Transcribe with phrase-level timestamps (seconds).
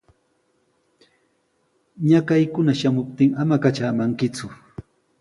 [2.09, 4.45] Ñakaykuna shamuptin ama katramankiku.